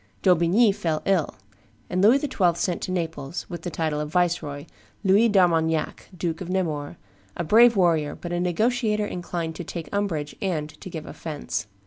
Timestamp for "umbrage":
9.93-10.35